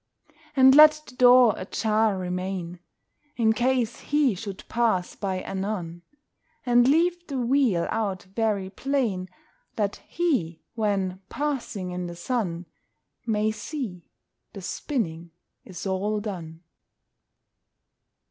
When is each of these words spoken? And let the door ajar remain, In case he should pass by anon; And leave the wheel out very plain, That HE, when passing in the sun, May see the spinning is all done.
And 0.55 0.73
let 0.73 0.99
the 1.05 1.13
door 1.15 1.53
ajar 1.57 2.17
remain, 2.17 2.79
In 3.35 3.53
case 3.53 3.99
he 3.99 4.33
should 4.33 4.67
pass 4.67 5.15
by 5.15 5.41
anon; 5.43 6.01
And 6.65 6.87
leave 6.87 7.27
the 7.27 7.37
wheel 7.37 7.85
out 7.91 8.23
very 8.23 8.71
plain, 8.71 9.29
That 9.75 9.97
HE, 10.07 10.63
when 10.73 11.21
passing 11.29 11.91
in 11.91 12.07
the 12.07 12.15
sun, 12.15 12.65
May 13.27 13.51
see 13.51 14.09
the 14.53 14.61
spinning 14.63 15.33
is 15.65 15.85
all 15.85 16.19
done. 16.19 16.63